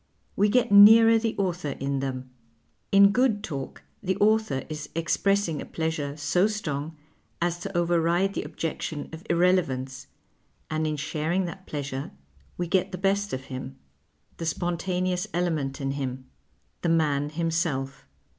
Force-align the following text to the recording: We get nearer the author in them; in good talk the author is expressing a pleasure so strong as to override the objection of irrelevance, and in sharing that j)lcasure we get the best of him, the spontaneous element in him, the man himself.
We 0.35 0.49
get 0.49 0.71
nearer 0.71 1.19
the 1.19 1.35
author 1.37 1.75
in 1.79 1.99
them; 1.99 2.31
in 2.91 3.11
good 3.11 3.43
talk 3.43 3.83
the 4.01 4.17
author 4.17 4.63
is 4.67 4.89
expressing 4.95 5.61
a 5.61 5.65
pleasure 5.67 6.17
so 6.17 6.47
strong 6.47 6.97
as 7.39 7.59
to 7.59 7.77
override 7.77 8.33
the 8.33 8.41
objection 8.41 9.09
of 9.13 9.23
irrelevance, 9.29 10.07
and 10.71 10.87
in 10.87 10.95
sharing 10.97 11.45
that 11.45 11.67
j)lcasure 11.67 12.09
we 12.57 12.65
get 12.65 12.91
the 12.91 12.97
best 12.97 13.31
of 13.31 13.43
him, 13.53 13.75
the 14.37 14.47
spontaneous 14.47 15.27
element 15.35 15.79
in 15.79 15.91
him, 15.91 16.25
the 16.81 16.89
man 16.89 17.29
himself. 17.29 18.07